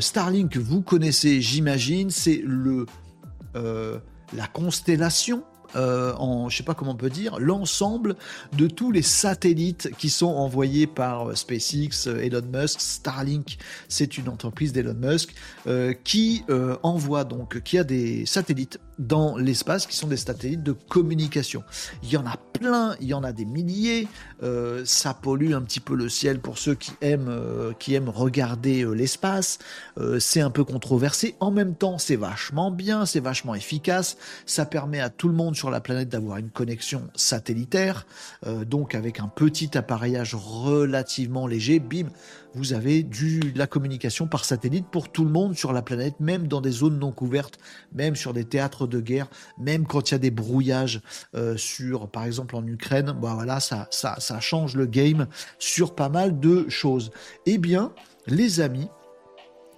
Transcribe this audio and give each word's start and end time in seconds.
Starlink, 0.00 0.56
vous 0.56 0.82
connaissez, 0.82 1.40
j'imagine, 1.40 2.10
c'est 2.10 2.42
le 2.44 2.86
la 4.34 4.46
constellation 4.46 5.44
euh, 5.74 6.14
en, 6.14 6.48
je 6.48 6.56
sais 6.56 6.62
pas 6.62 6.74
comment 6.74 6.92
on 6.92 6.96
peut 6.96 7.10
dire, 7.10 7.38
l'ensemble 7.38 8.16
de 8.56 8.66
tous 8.66 8.92
les 8.92 9.02
satellites 9.02 9.90
qui 9.98 10.10
sont 10.10 10.26
envoyés 10.26 10.86
par 10.86 11.30
euh, 11.30 11.34
SpaceX, 11.34 12.06
euh, 12.06 12.22
Elon 12.22 12.42
Musk, 12.52 12.80
Starlink, 12.80 13.58
c'est 13.88 14.16
une 14.16 14.28
entreprise 14.28 14.72
d'Elon 14.72 14.94
Musk 14.94 15.34
qui 16.04 16.44
envoie 16.82 17.24
donc, 17.24 17.60
qui 17.62 17.78
a 17.78 17.84
des 17.84 18.24
satellites 18.26 18.78
dans 18.98 19.36
l'espace 19.36 19.86
qui 19.86 19.96
sont 19.96 20.06
des 20.06 20.16
satellites 20.16 20.62
de 20.62 20.72
communication. 20.72 21.62
Il 22.02 22.10
y 22.10 22.16
en 22.16 22.26
a 22.26 22.36
plein, 22.58 22.96
il 23.00 23.08
y 23.08 23.14
en 23.14 23.22
a 23.22 23.32
des 23.32 23.44
milliers. 23.44 24.08
Euh, 24.42 24.82
ça 24.84 25.14
pollue 25.14 25.52
un 25.52 25.62
petit 25.62 25.80
peu 25.80 25.94
le 25.94 26.08
ciel 26.08 26.40
pour 26.40 26.58
ceux 26.58 26.74
qui 26.74 26.92
aiment, 27.00 27.28
euh, 27.28 27.72
qui 27.78 27.94
aiment 27.94 28.08
regarder 28.08 28.84
euh, 28.84 28.92
l'espace. 28.92 29.58
c'est 30.18 30.40
un 30.40 30.50
peu 30.50 30.64
controversé. 30.64 31.34
En 31.40 31.50
même 31.50 31.74
temps, 31.74 31.98
c'est 31.98 32.16
vachement 32.16 32.70
bien, 32.70 33.06
c'est 33.06 33.20
vachement 33.20 33.54
efficace. 33.54 34.16
Ça 34.46 34.66
permet 34.66 35.00
à 35.00 35.10
tout 35.10 35.28
le 35.28 35.34
monde 35.34 35.56
sur 35.56 35.70
la 35.70 35.80
planète 35.80 36.08
d'avoir 36.08 36.38
une 36.38 36.50
connexion 36.50 37.02
satellitaire. 37.14 38.06
donc 38.66 38.94
avec 38.94 39.20
un 39.20 39.28
petit 39.28 39.76
appareillage 39.76 40.34
relativement 40.34 41.46
léger, 41.46 41.78
bim, 41.78 42.08
vous 42.56 42.72
avez 42.72 43.02
du, 43.02 43.52
la 43.54 43.66
communication 43.66 44.26
par 44.26 44.46
satellite 44.46 44.86
pour 44.90 45.12
tout 45.12 45.24
le 45.24 45.30
monde 45.30 45.54
sur 45.54 45.74
la 45.74 45.82
planète, 45.82 46.18
même 46.20 46.48
dans 46.48 46.62
des 46.62 46.70
zones 46.70 46.98
non 46.98 47.12
couvertes, 47.12 47.58
même 47.92 48.16
sur 48.16 48.32
des 48.32 48.44
théâtres 48.44 48.86
de 48.86 48.98
guerre, 48.98 49.28
même 49.58 49.86
quand 49.86 50.10
il 50.10 50.12
y 50.12 50.14
a 50.14 50.18
des 50.18 50.30
brouillages 50.30 51.02
euh, 51.34 51.56
sur, 51.58 52.08
par 52.08 52.24
exemple 52.24 52.56
en 52.56 52.66
Ukraine, 52.66 53.14
bah 53.20 53.34
voilà, 53.34 53.60
ça, 53.60 53.88
ça, 53.90 54.16
ça 54.20 54.40
change 54.40 54.74
le 54.74 54.86
game 54.86 55.26
sur 55.58 55.94
pas 55.94 56.08
mal 56.08 56.40
de 56.40 56.66
choses. 56.70 57.10
Eh 57.44 57.58
bien, 57.58 57.92
les 58.26 58.60
amis, 58.60 58.88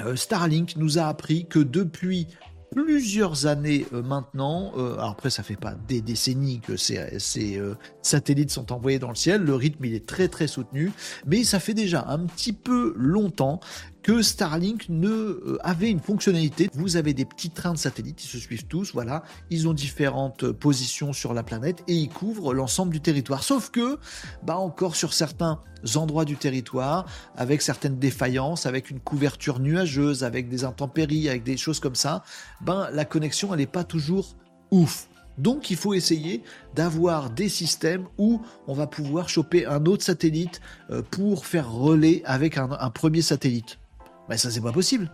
euh, 0.00 0.14
Starlink 0.14 0.76
nous 0.76 0.98
a 0.98 1.04
appris 1.04 1.46
que 1.46 1.58
depuis 1.58 2.28
plusieurs 2.70 3.46
années 3.46 3.86
euh, 3.92 4.02
maintenant, 4.02 4.72
alors 4.74 5.10
après 5.10 5.30
ça 5.30 5.42
fait 5.42 5.56
pas 5.56 5.74
des 5.88 6.00
décennies 6.00 6.60
que 6.60 6.76
ces, 6.76 7.18
ces 7.18 7.60
satellites 8.02 8.50
sont 8.50 8.72
envoyés 8.72 8.98
dans 8.98 9.08
le 9.08 9.14
ciel, 9.14 9.42
le 9.42 9.54
rythme 9.54 9.84
il 9.84 9.94
est 9.94 10.06
très 10.06 10.28
très 10.28 10.46
soutenu, 10.46 10.92
mais 11.26 11.44
ça 11.44 11.60
fait 11.60 11.74
déjà 11.74 12.04
un 12.08 12.20
petit 12.20 12.52
peu 12.52 12.94
longtemps 12.96 13.60
que 14.06 14.22
Starlink 14.22 14.88
ne 14.88 15.08
euh, 15.08 15.58
avait 15.64 15.90
une 15.90 15.98
fonctionnalité. 15.98 16.70
Vous 16.74 16.96
avez 16.96 17.12
des 17.12 17.24
petits 17.24 17.50
trains 17.50 17.72
de 17.72 17.78
satellites, 17.78 18.22
ils 18.22 18.28
se 18.28 18.38
suivent 18.38 18.68
tous, 18.68 18.92
voilà, 18.92 19.24
ils 19.50 19.66
ont 19.66 19.74
différentes 19.74 20.44
euh, 20.44 20.52
positions 20.52 21.12
sur 21.12 21.34
la 21.34 21.42
planète 21.42 21.82
et 21.88 21.94
ils 21.94 22.08
couvrent 22.08 22.54
l'ensemble 22.54 22.92
du 22.92 23.00
territoire. 23.00 23.42
Sauf 23.42 23.72
que, 23.72 23.98
bah 24.44 24.58
encore 24.58 24.94
sur 24.94 25.12
certains 25.12 25.60
endroits 25.96 26.24
du 26.24 26.36
territoire, 26.36 27.06
avec 27.36 27.62
certaines 27.62 27.98
défaillances, 27.98 28.64
avec 28.64 28.90
une 28.90 29.00
couverture 29.00 29.58
nuageuse, 29.58 30.22
avec 30.22 30.48
des 30.48 30.62
intempéries, 30.62 31.28
avec 31.28 31.42
des 31.42 31.56
choses 31.56 31.80
comme 31.80 31.96
ça, 31.96 32.22
ben 32.60 32.88
la 32.92 33.06
connexion 33.06 33.52
elle 33.54 33.58
n'est 33.58 33.66
pas 33.66 33.82
toujours 33.82 34.36
ouf. 34.70 35.08
Donc 35.36 35.68
il 35.68 35.76
faut 35.76 35.94
essayer 35.94 36.44
d'avoir 36.76 37.30
des 37.30 37.48
systèmes 37.48 38.06
où 38.18 38.40
on 38.68 38.72
va 38.72 38.86
pouvoir 38.86 39.28
choper 39.28 39.66
un 39.66 39.84
autre 39.84 40.04
satellite 40.04 40.60
euh, 40.90 41.02
pour 41.10 41.44
faire 41.44 41.72
relais 41.72 42.22
avec 42.24 42.56
un 42.56 42.90
premier 42.90 43.20
satellite. 43.20 43.78
Mais 44.28 44.38
ça, 44.38 44.50
c'est 44.50 44.60
pas 44.60 44.72
possible. 44.72 45.10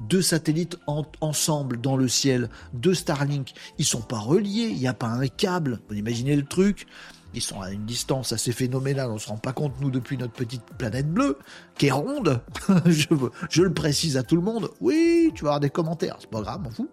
Deux 0.00 0.22
satellites 0.22 0.78
ensemble 1.20 1.80
dans 1.80 1.96
le 1.96 2.08
ciel, 2.08 2.50
deux 2.72 2.94
Starlink, 2.94 3.52
ils 3.78 3.84
sont 3.84 4.00
pas 4.00 4.18
reliés, 4.18 4.68
il 4.70 4.78
n'y 4.78 4.88
a 4.88 4.94
pas 4.94 5.06
un 5.06 5.26
câble. 5.28 5.80
Vous 5.88 5.94
imaginez 5.94 6.34
le 6.34 6.44
truc? 6.44 6.86
Ils 7.34 7.40
sont 7.40 7.60
à 7.60 7.70
une 7.70 7.86
distance 7.86 8.32
assez 8.32 8.52
phénoménale, 8.52 9.10
on 9.10 9.18
se 9.18 9.28
rend 9.28 9.38
pas 9.38 9.52
compte, 9.52 9.72
nous, 9.80 9.90
depuis 9.90 10.18
notre 10.18 10.34
petite 10.34 10.64
planète 10.76 11.10
bleue, 11.10 11.38
qui 11.78 11.86
est 11.86 11.92
ronde. 11.92 12.42
je, 12.86 13.06
je, 13.48 13.62
le 13.62 13.72
précise 13.72 14.16
à 14.16 14.22
tout 14.22 14.36
le 14.36 14.42
monde. 14.42 14.70
Oui, 14.80 15.30
tu 15.34 15.44
vas 15.44 15.50
avoir 15.50 15.60
des 15.60 15.70
commentaires, 15.70 16.16
c'est 16.20 16.28
pas 16.28 16.42
grave, 16.42 16.60
m'en 16.62 16.70
fous. 16.70 16.90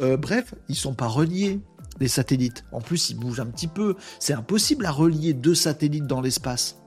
Euh, 0.00 0.16
bref, 0.16 0.54
ils 0.68 0.76
sont 0.76 0.94
pas 0.94 1.08
reliés 1.08 1.60
les 2.00 2.08
satellites. 2.08 2.64
En 2.72 2.80
plus, 2.80 3.10
ils 3.10 3.16
bougent 3.16 3.40
un 3.40 3.46
petit 3.46 3.68
peu. 3.68 3.96
C'est 4.18 4.32
impossible 4.32 4.86
à 4.86 4.90
relier 4.90 5.34
deux 5.34 5.54
satellites 5.54 6.06
dans 6.06 6.20
l'espace. 6.20 6.81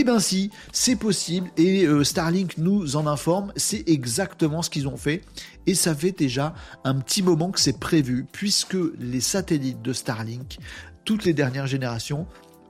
Eh 0.00 0.04
ben 0.04 0.18
si, 0.18 0.50
c'est 0.72 0.96
possible 0.96 1.50
et 1.58 1.84
euh, 1.84 2.04
Starlink 2.04 2.56
nous 2.56 2.96
en 2.96 3.06
informe, 3.06 3.52
c'est 3.56 3.86
exactement 3.86 4.62
ce 4.62 4.70
qu'ils 4.70 4.88
ont 4.88 4.96
fait 4.96 5.20
et 5.66 5.74
ça 5.74 5.94
fait 5.94 6.12
déjà 6.12 6.54
un 6.84 6.94
petit 6.94 7.22
moment 7.22 7.50
que 7.50 7.60
c'est 7.60 7.78
prévu 7.78 8.24
puisque 8.32 8.78
les 8.98 9.20
satellites 9.20 9.82
de 9.82 9.92
Starlink, 9.92 10.56
toutes 11.04 11.26
les 11.26 11.34
dernières 11.34 11.66
générations, 11.66 12.26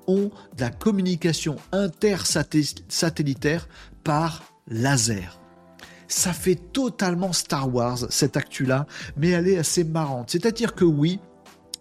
ont 0.09 0.33
de 0.57 0.61
la 0.61 0.71
communication 0.71 1.55
intersatellitaire 1.71 3.69
par 4.03 4.43
laser. 4.67 5.39
Ça 6.09 6.33
fait 6.33 6.57
totalement 6.57 7.33
Star 7.33 7.73
Wars 7.73 8.07
cette 8.11 8.37
actu-là, 8.37 8.89
mais 9.17 9.29
elle 9.29 9.47
est 9.47 9.59
assez 9.59 9.85
marrante. 9.85 10.31
C'est-à-dire 10.31 10.75
que 10.75 10.85
oui, 10.85 11.21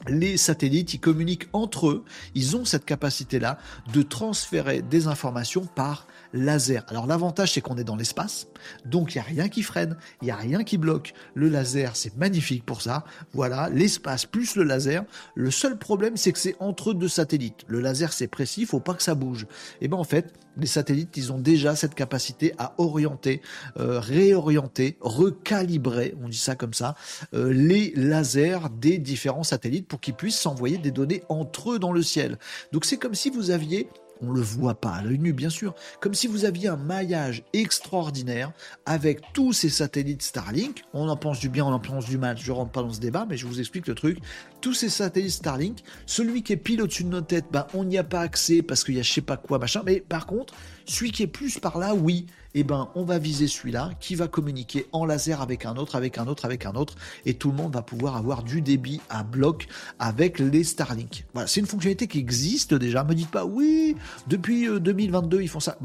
les 0.08 0.38
satellites, 0.38 0.94
ils 0.94 1.00
communiquent 1.00 1.48
entre 1.54 1.90
eux, 1.90 2.04
ils 2.36 2.56
ont 2.56 2.66
cette 2.66 2.86
capacité-là 2.86 3.58
de 3.94 4.02
transférer 4.02 4.82
des 4.82 5.08
informations 5.08 5.66
par 5.66 6.08
laser. 6.34 6.84
Alors 6.88 7.08
l'avantage, 7.08 7.54
c'est 7.54 7.62
qu'on 7.62 7.78
est 7.78 7.84
dans 7.84 7.96
l'espace, 7.96 8.48
donc 8.86 9.14
il 9.14 9.18
n'y 9.18 9.22
a 9.22 9.26
rien 9.26 9.50
qui 9.50 9.64
freine, 9.64 9.98
il 10.22 10.26
n'y 10.26 10.32
a 10.32 10.36
rien 10.36 10.64
qui 10.64 10.78
bloque. 10.78 11.14
Le 11.34 11.50
laser, 11.50 11.96
c'est 11.96 12.16
magnifique 12.18 12.66
pour 12.66 12.82
ça. 12.82 13.04
Voilà, 13.34 13.70
l'espace 13.70 14.26
plus 14.26 14.56
le 14.56 14.64
laser. 14.64 15.04
Le 15.36 15.52
seul 15.52 15.78
problème, 15.78 16.18
c'est 16.18 16.32
que 16.32 16.40
c'est 16.40 16.56
entre 16.60 16.94
deux 16.94 17.08
satellites. 17.08 17.66
Le 17.68 17.80
laser, 17.80 18.14
c'est 18.14 18.28
précis, 18.28 18.62
il 18.62 18.68
faut 18.68 18.80
pas 18.80 18.94
que 18.94 19.04
ça 19.04 19.16
bouge. 19.16 19.48
Et 19.82 19.88
bien 19.88 19.98
en 19.98 20.04
fait, 20.04 20.34
les 20.58 20.68
satellites, 20.68 21.16
ils 21.18 21.32
ont 21.32 21.40
déjà 21.40 21.76
cette 21.76 21.96
capacité 21.96 22.54
à 22.58 22.74
orienter, 22.78 23.42
euh, 23.78 24.00
réorienter, 24.00 24.98
recalibrer, 25.00 26.16
on 26.22 26.28
dit 26.28 26.38
ça 26.38 26.56
comme 26.56 26.74
ça, 26.74 26.96
euh, 27.34 27.52
les 27.54 27.94
lasers 27.96 28.60
des 28.80 28.98
différents 28.98 29.44
satellites 29.44 29.88
pour 29.88 30.00
qu'ils 30.00 30.16
puissent 30.16 30.40
s'envoyer 30.40 30.78
des 30.78 30.92
données 30.92 31.24
entre 31.30 31.74
eux 31.74 31.80
dans 31.80 31.94
le 31.94 32.02
ciel. 32.02 32.38
Donc 32.72 32.86
c'est 32.86 32.98
comme 32.98 33.16
si 33.16 33.30
vous 33.30 33.52
aviez 33.52 33.90
on 34.22 34.32
le 34.32 34.42
voit 34.42 34.76
pas 34.76 34.92
à 34.92 35.02
l'œil 35.02 35.20
nu, 35.20 35.34
bien 35.34 35.50
sûr. 35.50 35.74
Comme 36.00 36.14
si 36.14 36.28
vous 36.28 36.46
aviez 36.46 36.68
un 36.68 36.78
maillage 36.78 37.44
extraordinaire 37.54 38.52
avec 38.86 39.22
tous 39.34 39.54
ces 39.54 39.70
satellites 39.70 40.22
Starlink. 40.22 40.84
On 40.94 41.08
en 41.10 41.16
pense 41.16 41.40
du 41.40 41.50
bien, 41.50 41.66
on 41.66 41.72
en 41.72 41.80
pense 41.80 42.06
du 42.06 42.18
mal. 42.18 42.38
Je 42.38 42.52
rentre 42.52 42.72
pas 42.72 42.82
dans 42.82 42.92
ce 42.94 43.00
débat, 43.00 43.26
mais 43.30 43.38
je 43.38 43.46
vous 43.46 43.60
explique 43.60 43.88
le 43.88 43.96
truc. 43.96 44.20
Tous 44.62 44.74
ces 44.74 44.90
satellites 44.90 45.32
Starlink, 45.32 45.80
celui 46.06 46.44
qui 46.44 46.54
est 46.54 46.58
pile 46.58 46.82
au-dessus 46.82 47.04
de 47.04 47.10
nos 47.10 47.22
têtes, 47.22 47.46
ben, 47.52 47.66
on 47.74 47.84
n'y 47.84 47.98
a 47.98 48.04
pas 48.04 48.22
accès 48.22 48.62
parce 48.62 48.84
qu'il 48.84 48.96
y 48.96 49.00
a 49.00 49.04
je 49.04 49.12
sais 49.12 49.22
pas 49.22 49.38
quoi, 49.38 49.60
machin. 49.60 49.82
Mais 49.86 50.02
par 50.02 50.26
contre, 50.26 50.54
celui 50.86 51.12
qui 51.12 51.24
est 51.24 51.28
plus 51.28 51.60
par 51.60 51.78
là, 51.78 51.96
oui, 51.96 52.26
eh 52.56 52.64
ben, 52.64 52.90
on 52.96 53.04
va 53.04 53.20
viser 53.20 53.48
celui-là 53.48 53.92
qui 54.00 54.16
va 54.16 54.28
communiquer 54.28 54.88
en 54.92 55.06
laser 55.06 55.42
avec 55.42 55.66
un 55.66 55.76
autre, 55.76 55.96
avec 55.96 56.18
un 56.18 56.28
autre, 56.28 56.46
avec 56.46 56.66
un 56.66 56.74
autre, 56.74 56.96
et 57.26 57.34
tout 57.34 57.52
le 57.52 57.58
monde 57.58 57.74
va 57.74 57.82
pouvoir 57.82 58.16
avoir 58.16 58.44
du 58.44 58.62
débit 58.62 59.02
à 59.10 59.24
bloc 59.24 59.68
avec 60.00 60.40
les 60.40 60.64
Starlink. 60.64 61.26
Voilà, 61.34 61.48
c'est 61.48 61.60
une 61.60 61.68
fonctionnalité 61.68 62.08
qui 62.08 62.20
existe 62.20 62.74
déjà. 62.74 63.04
Me 63.04 63.14
dites 63.14 63.32
pas, 63.32 63.46
oui, 63.46 63.96
depuis 64.28 64.68
2022, 64.68 65.38
euh, 65.38 65.44
ils 65.44 65.50
font 65.50 65.60
ça. 65.60 65.78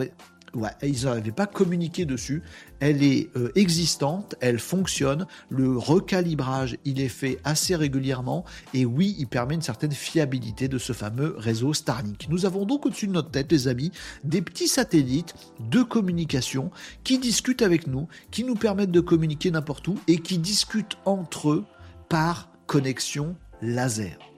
Ouais, 0.54 0.70
ils 0.82 1.04
n'avaient 1.04 1.32
pas 1.32 1.46
communiqué 1.46 2.04
dessus. 2.04 2.42
Elle 2.78 3.02
est 3.02 3.30
euh, 3.36 3.50
existante, 3.56 4.36
elle 4.40 4.60
fonctionne. 4.60 5.26
Le 5.48 5.76
recalibrage, 5.76 6.76
il 6.84 7.00
est 7.00 7.08
fait 7.08 7.38
assez 7.42 7.74
régulièrement. 7.74 8.44
Et 8.72 8.86
oui, 8.86 9.16
il 9.18 9.26
permet 9.26 9.54
une 9.54 9.62
certaine 9.62 9.92
fiabilité 9.92 10.68
de 10.68 10.78
ce 10.78 10.92
fameux 10.92 11.34
réseau 11.36 11.72
Starlink. 11.72 12.28
Nous 12.28 12.46
avons 12.46 12.66
donc 12.66 12.86
au-dessus 12.86 13.08
de 13.08 13.12
notre 13.12 13.30
tête, 13.30 13.50
les 13.50 13.66
amis, 13.66 13.90
des 14.22 14.42
petits 14.42 14.68
satellites 14.68 15.34
de 15.58 15.82
communication 15.82 16.70
qui 17.02 17.18
discutent 17.18 17.62
avec 17.62 17.88
nous, 17.88 18.06
qui 18.30 18.44
nous 18.44 18.54
permettent 18.54 18.92
de 18.92 19.00
communiquer 19.00 19.50
n'importe 19.50 19.88
où 19.88 19.98
et 20.06 20.18
qui 20.18 20.38
discutent 20.38 20.98
entre 21.04 21.50
eux 21.50 21.64
par 22.08 22.48
connexion 22.66 23.36
laser. 23.60 24.33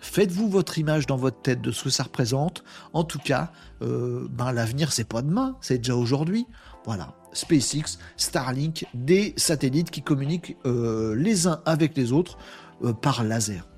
Faites-vous 0.00 0.48
votre 0.48 0.78
image 0.78 1.06
dans 1.06 1.16
votre 1.16 1.40
tête 1.40 1.60
de 1.60 1.70
ce 1.70 1.84
que 1.84 1.90
ça 1.90 2.04
représente. 2.04 2.64
En 2.92 3.04
tout 3.04 3.18
cas, 3.18 3.52
euh, 3.82 4.26
ben, 4.30 4.52
l'avenir, 4.52 4.92
c'est 4.92 5.04
pas 5.04 5.22
demain, 5.22 5.56
c'est 5.60 5.78
déjà 5.78 5.96
aujourd'hui. 5.96 6.46
Voilà. 6.84 7.14
SpaceX, 7.32 7.98
Starlink, 8.16 8.86
des 8.94 9.34
satellites 9.36 9.90
qui 9.90 10.02
communiquent 10.02 10.56
euh, 10.66 11.14
les 11.14 11.46
uns 11.46 11.60
avec 11.64 11.96
les 11.96 12.12
autres 12.12 12.38
euh, 12.82 12.92
par 12.92 13.22
laser. 13.22 13.68